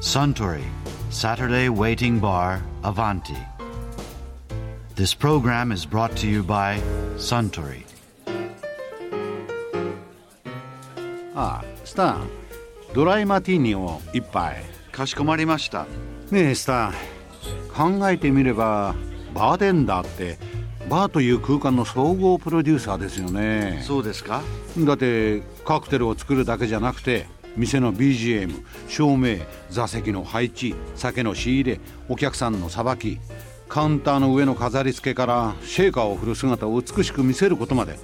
[0.00, 0.64] Suntory
[1.10, 3.36] Saturday Waiting Bar Avanti.
[4.94, 6.80] This program is brought to you by
[7.16, 7.84] Suntory.
[11.34, 12.30] ああスタン
[12.94, 15.86] ドライマティーニを一杯かしこまりました。
[16.30, 16.94] ねえスタン
[17.98, 18.94] 考えてみれば
[19.34, 20.38] バーテンダーって
[20.88, 24.42] バーという空間の総合プロデューサーですよねそうですか
[24.78, 27.26] だってカクテルを作るだけじゃなくて
[27.56, 29.38] 店の BGM 照明
[29.70, 33.18] 座席の配置酒の仕入れお客さんのさばき
[33.68, 37.98] カウンターの上の飾り付けからシェーカーを振る姿を美しく見せることまで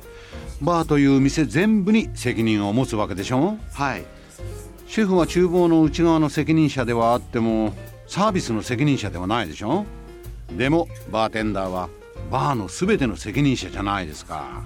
[0.61, 3.59] バーという店全部に責任を持つわけでしょ？
[3.73, 4.05] はい。
[4.87, 7.75] シェフは厨房の内側の責任者ではあっても
[8.07, 9.85] サービスの責任者ではないでしょ？
[10.53, 11.89] でもバーテンダーは
[12.31, 14.63] バーの全ての責任者じゃないですか。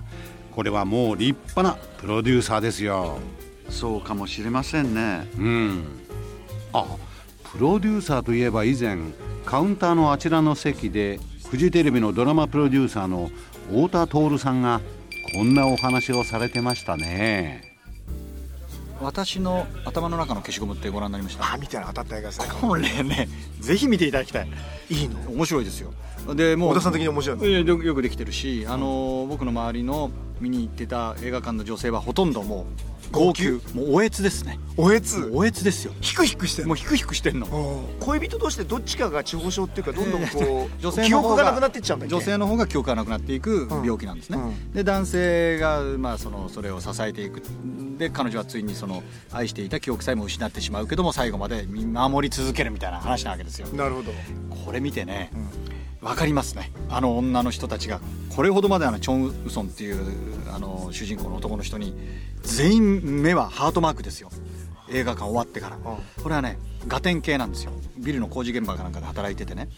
[0.53, 3.19] これはもう立派なプロデューサーですよ
[3.71, 5.27] そうかもしれませんね。
[5.39, 5.85] うん。
[6.73, 6.85] あ
[7.53, 8.99] プロデューサーといえば以前
[9.45, 11.19] カウンターのあちらの席で
[11.51, 13.31] フジテレビのドラマプロデューサーの
[13.69, 14.81] 太田徹さんが
[15.35, 17.77] こんなお話をされてましたね。
[19.01, 21.55] 私の頭の中の消しゴムってご覧になりました？
[21.55, 23.29] あみたいな当たった映画ですねこれね
[23.61, 24.49] ぜひ見ていただきたい。
[24.91, 25.19] いいの。
[25.31, 25.93] 面白いですよ。
[26.35, 27.47] でもう小田さん的に面白いの？
[27.47, 32.67] よよくできてるし、あのー僕の周りの見に行ってた映画館の女性はほとんども
[33.11, 33.51] う号泣。
[33.75, 34.59] もうおえつですね。
[34.77, 35.31] おえつ？
[35.33, 35.93] おえつですよ。
[36.01, 37.47] ヒクヒクしてもうヒクヒクしてんの。
[38.01, 43.85] 恋人同士でどっちかが痴呆症っていうかどんどんこう、女性記の方が憶がなくなっていっちゃうんだ女性の方が記憶がなくなっていくうん。
[43.85, 44.73] 病気なんですね、うん。
[44.73, 47.43] で男性が、まあ、そのそれを支えていく。
[47.99, 53.69] で彼女はついにその愛していた記憶さえも失ってしまうけども最後まで見守り続けるみたいな話なわけですよ。
[53.69, 54.13] なるほど。
[54.65, 55.31] これ見てね、
[56.01, 56.71] わかりますね。
[56.89, 58.01] あの女の人たちが
[58.35, 59.99] これほどまであのチョン・ウソンっていう
[60.53, 61.95] あの主人公の男の人に
[62.43, 64.31] 全員目はハートマークですよ。
[64.93, 66.59] 映画館終わってから、これはね
[66.89, 67.73] ガテン系なんですよ。
[67.99, 69.69] ビルの工事現場かなんかで働いててね。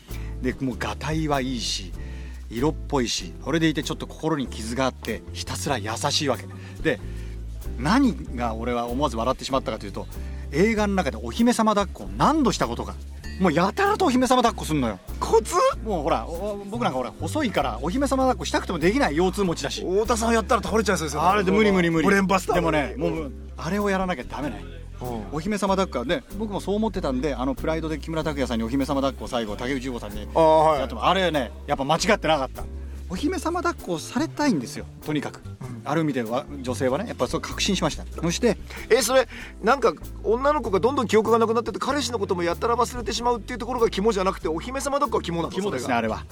[0.41, 1.93] でもうガタイはいいし
[2.51, 6.47] 色っぽいしそれでいてちょっと心に傷があってひたすら優しいわけ。
[6.83, 7.01] で
[7.79, 10.07] 何が俺は思わず笑ってしまったかというと
[10.51, 12.95] 映画の中でお姫様抱っこを何度したことか
[13.43, 15.01] もうやたらとお姫様抱っこすんのよ。
[15.19, 15.57] コツ？
[15.85, 19.81] もうほらお僕なんかほら細いからお姫様抱っこしたくてもできない腰痛持ちだし。
[19.81, 21.29] 太田さんやったら倒れちゃいそうですよ。
[21.29, 22.05] あれで無理無理無理。
[22.07, 22.55] ブレーンバスター。
[22.55, 24.63] でもねもうあれをやらなきゃダメね
[25.33, 30.89] お姫様抱っこはね僕もそう思ってたんであのプライドで木村拓哉さんにお姫様抱っこを最後竹内優子さんにああはい。
[30.89, 32.63] あれねやっぱ間違ってなかった。
[33.11, 35.43] お姫様抱っこをされたいんですよとにかく、
[35.85, 38.05] ある意味では女性はねやっぱそう確信しました。
[38.21, 38.57] そして
[38.89, 39.27] えそれ
[39.63, 45.51] なんか女の子がどんどん記憶がなくなってて彼氏のこともやったら忘れてしまうっていうところが肝じゃなくてお姫様どっかは肝なの？
[45.51, 46.25] 肝ですねあれは。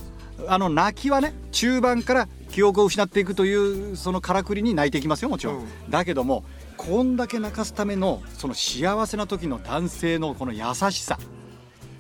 [0.47, 5.91] あの泣きはね中盤から記憶を失っていくというそのからくりに泣いていきますよもちろん、うん。
[5.91, 6.45] だけども
[6.77, 11.19] こんだけ泣かすためのその幸せな時の男性のこの優しさ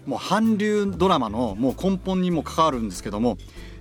[0.06, 3.36] もう韓流ドラマのもう根本にも関わるんですけども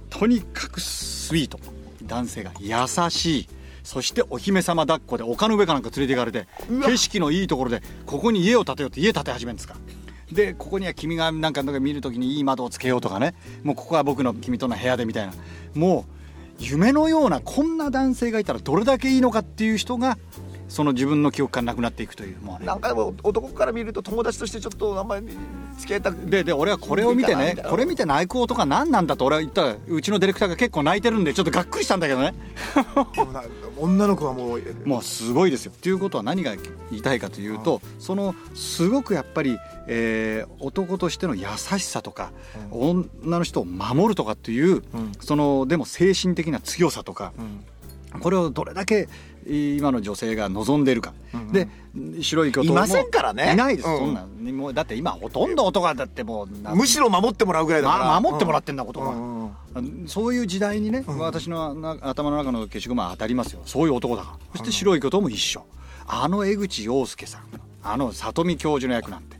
[0.09, 1.59] とにかくスイート。
[2.01, 2.75] 男性が優
[3.11, 3.47] しい
[3.83, 6.47] そしてお姫様抱っこで丘の上かなんか連れて行かれて
[6.85, 9.75] 景色のいいところでここに家を建てようって家建て始めるんですか？
[10.31, 13.33] でここには君がなんかなんか見るときにいい窓をつけようとかね。
[13.63, 15.33] もうここは僕の君との部屋でみたいな。
[15.73, 16.05] も
[16.59, 20.17] う夢のようなこんな男性がいたらどれだけいいのかっていう人が
[20.69, 25.27] その自分の記憶からなくなっていくというもうねなんかでも男から見ると友達としてちょっとあんまり
[25.77, 32.33] 付き合いたくでで俺はこれを見てねこれ見て泣く男は何なんだと俺は言ったらうちのディレクターが結構泣いてるんでちょっとがっくりしたんだけどね。
[33.77, 35.71] 女の子はもうも うすごいですよ。
[35.81, 36.55] ということは何が
[36.91, 39.57] 言いたいかというとそのすごくやっぱり、
[39.87, 41.45] えー男としての優
[41.77, 42.31] しさとか、
[42.71, 44.83] 女の人を守るとかっていう、
[45.21, 47.31] そのでも精神的な強さとか、
[48.19, 49.07] これをどれだけ
[49.45, 51.13] 今の女性が望んでいるか、
[51.51, 51.67] で
[52.21, 53.53] 白い巨頭もいませんからね。
[53.53, 53.97] いないです、うん。
[53.97, 59.49] そんなんもうだって今ほとんど男はだってもうなむしろ守ってもらうぐらいだから、ま守ってもらっってんだ男は、うんうん
[60.07, 63.61] そういう時代にね、私のな頭の中の消しゴムは当たりますよ。
[63.65, 64.37] そういう男だから。
[64.53, 65.63] そして白い巨頭も一緒。
[66.07, 67.43] あの江口洋介さん
[67.83, 69.37] あの里見教授の役なんて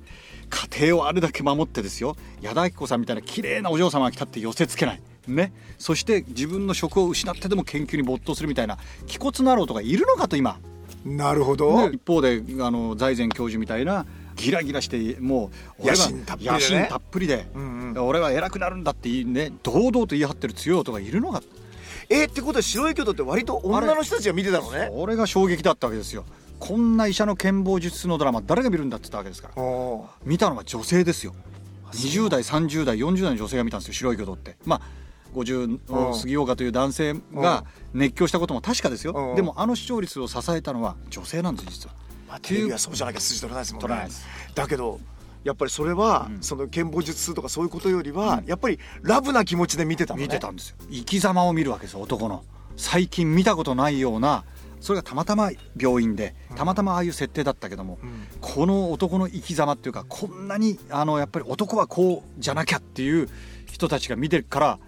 [0.49, 2.16] 家庭をあれだけ守ってですよ。
[2.41, 5.02] 矢田亜希子さんみたいな綺麗なお嬢様が来たって寄せつけない
[5.35, 5.53] ね。
[5.78, 8.78] そして自分の職を失ってでも研究に没頭するみたいな
[9.08, 10.59] 気骨のある男がいるのかと今。
[11.05, 14.05] なるほど、ね一方であの財前教授みたいな
[14.35, 16.53] ギラギラしてもう野心たっぷりでね。
[16.53, 21.41] 野心たっぷりで、ん俺は偉くなるんだって言いね堂々と言い張ってる強い男がいるのが。
[22.09, 24.90] えってことは白い巨頭って割と女の人たちが見てたのね。
[24.93, 26.25] 俺が衝撃だったわけですよ。
[26.59, 29.64] こんな医者の剣謀術のドラマ誰が見るんだって言ったわけですから。
[30.23, 31.35] 見たのは女性ですよ。
[31.93, 34.58] 20代30代40代の女性が見たんですよ白い巨頭って。
[34.66, 34.82] まあ
[35.34, 39.16] 50を過ぎようかという男性が熱狂したことも確かですうん。
[39.16, 41.96] よでもあの視聴率を支えたのは女性なんです実は。
[42.28, 43.81] まあ、テレビはそうじゃなきゃ筋取らないですもんね。
[43.81, 44.28] 取らないです。
[44.55, 44.99] だけど
[45.43, 46.41] やっぱりそれは、うん。
[46.41, 48.46] その剣舞術とかそういうことよりは、うん。
[48.46, 50.23] やっぱりラブな気持ちで見てたのね。
[50.23, 50.76] 見てたんですよ。
[50.91, 52.43] 生き様を見るわけですよ男の。
[52.75, 54.46] 最近見たことないような
[54.79, 58.28] それがたまたま病院でたまたまああいう設定だったけども、うん。
[58.41, 63.29] この男の生き様っていうかこんなにあのやっぱり男はこうじゃなきゃっていう
[63.66, 64.79] 人たちが見てるから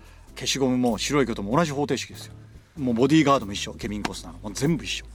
[0.41, 2.33] 消しゴムも白いことも同じ方程式ですよ。
[2.75, 3.73] もうボディーガードも一緒。
[3.75, 4.39] ケビン・コスナーの。
[4.39, 5.05] もう全部一緒。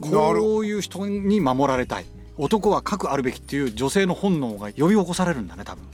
[0.00, 2.06] こういう人に守られたい。
[2.38, 5.84] 男は核あるべきっていう女性の本能が呼び起こされるんだね多分。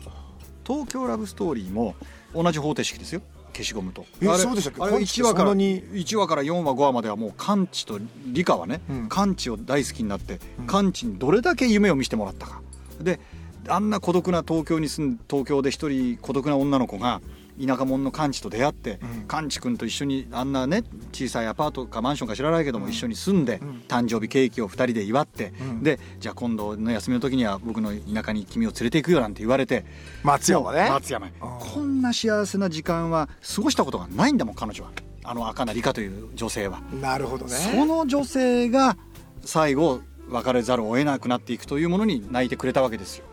[0.67, 1.94] 東京ラブストーリーも
[2.35, 3.23] 同じ方程式ですよ。
[3.55, 4.05] 消しゴムと。
[4.20, 4.82] えあれそうでしたっけ？
[4.82, 9.09] あれカンチ1話からそんなに？1話から4話5話まではもうカンチとリカはね、うん。
[9.09, 12.61] カンチを大好きになって、カンチにどれだけ夢を見せてもらったか。
[13.00, 13.19] で
[13.67, 17.23] あんな孤独な東京に住ん東京で一人孤独な女の子が
[17.65, 19.25] 田舎者のカンチと出会って、うん。
[19.27, 23.83] カンチ君と一緒にあんなね小さいアパートかマンションか知らないけども、一緒に住んで、ん。
[23.89, 25.83] 誕生日ケーキを2人で祝って、うん。
[25.83, 29.85] でじゃあ今度の休みの時には僕の田舎に君を連れて行くよなんて言われて
[30.23, 30.89] 松山ね。
[30.89, 34.91] 松山こんな幸せな時間は過ごしたことがないんだもん彼女は。
[35.25, 37.53] あの赤名理香という女性は、なるほどね。
[37.53, 38.97] その女性が
[39.45, 40.01] 最後
[40.31, 43.25] 別れざるを得なくなっていくというものに泣いてくれたわけですよ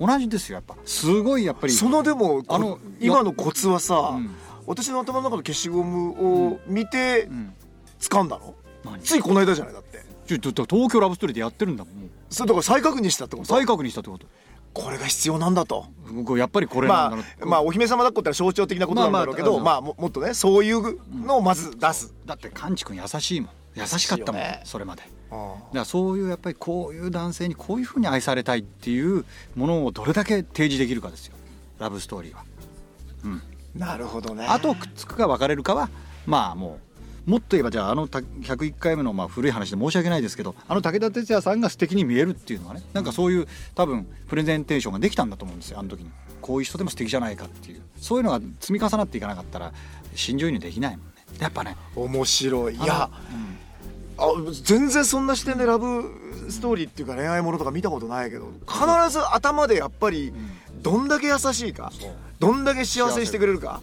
[0.00, 0.76] 同じですよやっぱ。
[0.84, 1.72] すごいやっぱり。
[1.72, 4.30] そのでもあの今のコツはさ、うん。
[4.66, 7.54] 私の頭の中の消しゴムを見てうん。
[8.00, 8.54] 掴んだの、
[8.84, 9.00] 何？
[9.00, 10.04] ついこの間じゃないだって。
[10.26, 13.48] ちょちょ東京ラブストーリーでやってるんだもんそれだから再確認したってこと？
[13.48, 14.26] 再確認したってこと。
[14.74, 15.86] これが必要なんだと。
[16.12, 19.76] 僕やっぱりこれまなあ、まあお姫様抱っこって象徴的なことなんだろうけど、ままあ。
[19.78, 23.50] あももっとねそういうのをまず出す、だってカンチ君優しいもん。
[23.74, 24.60] 優しかったもん、ね。
[24.64, 25.02] それまで。
[25.02, 29.24] あだからそういうやっぱりこういう男性にこういうふうに愛されたいっていう
[29.56, 31.34] ものをどれだけ提示できるかですよ。
[31.78, 32.44] ラブストーリーは。
[33.24, 33.42] うん、
[33.74, 34.46] なるほどね。
[34.46, 35.90] あとくっつくか別れるかは
[36.26, 36.78] まあも
[37.26, 45.78] うもっと言えばじゃああのた101回目のまあ古い話で申し訳ないですけどあの武田鉄矢さんが素敵に見えるっていうのはねなんかそういう多分プレゼンテーションができたんだと思うんですよ。
[45.78, 46.10] あの時に
[46.40, 47.82] こういう人でも素敵じゃないかっていう。
[48.00, 49.72] そういうのが積み重なっていかなかったら
[50.14, 51.12] 新女優にできないもんね。
[51.38, 51.76] やっぱね。
[51.94, 52.74] 面白い。
[52.74, 53.10] いあのや
[54.18, 54.32] あ
[54.64, 56.02] 全然そんな視点でラブ
[56.50, 58.80] ストーリーっていうか恋愛ものとか見たことないけど必
[59.10, 60.32] ず頭でやっぱり
[60.82, 61.92] どんだけ優しいか
[62.40, 63.80] どんだけ幸せにしてくれるか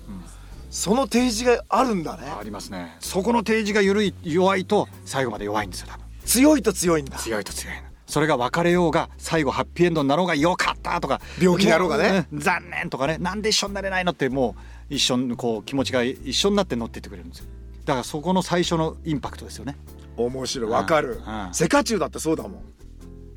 [0.69, 2.23] その提示があるんだね。
[2.27, 2.97] ありますね。
[2.99, 6.05] そこの提示が緩い弱いと最後まで弱いんですよ多分。
[6.25, 7.17] 強いと強いんだ。
[7.17, 7.75] 強いと強い。
[7.75, 12.27] のそれが別れようが最後ハッピーエンドになろうがよかったとか病気になろうがね。
[12.29, 13.17] も残念とかね。
[13.19, 14.57] なんで一緒になれないのっても
[14.89, 17.45] う一緒にこう気持ちが一緒になって乗ってってくれるんですよ。
[17.85, 19.77] だからそこの最初のインパクトですよね
[20.17, 20.71] 面白い。
[20.71, 21.21] わかる。
[21.25, 21.53] うん。
[21.53, 22.63] セカチュウだってそうだもん。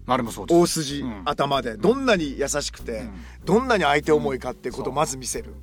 [0.06, 0.60] あれもそうです。
[0.60, 1.22] 大筋、うん。
[1.26, 1.76] 頭で。
[1.76, 3.04] どんなに優しくて、
[3.44, 5.54] どんなに相手思いかってことをまず見せる、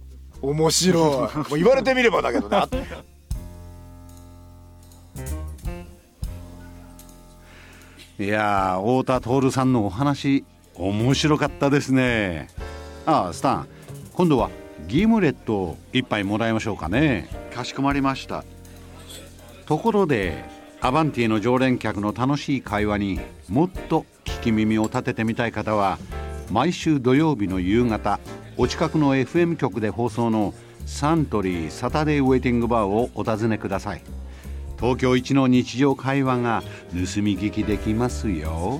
[0.42, 1.38] 面白い。
[1.50, 2.70] もう言われてみればだけどねあ
[8.18, 10.46] いやー太田徹さんのお話
[10.76, 12.48] 面白かったですね。
[13.06, 13.68] ああスタン
[14.14, 14.50] 今度は
[14.88, 17.30] ギムレットを一杯もらいましょうかね。
[17.54, 18.46] かしこまりました。
[19.66, 20.46] ところで
[20.82, 23.20] アバンティの常連客の楽しい会話に
[23.50, 25.98] もっと聞き耳を立ててみたい方は
[26.52, 28.20] 毎週土曜日の夕方
[28.58, 30.54] お近くの FM 局で放送の
[30.86, 34.02] サントリーサタデーウェイティングバーをお尋ねください
[34.80, 36.62] 東京一の日常会話が
[36.92, 38.80] 盗み聞きできますよ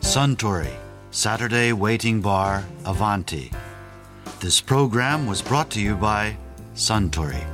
[0.00, 0.82] Suntory
[1.12, 3.50] Saturday Waiting Bar Avanti.
[4.40, 6.36] This program was brought to you by
[6.74, 7.44] Suntory.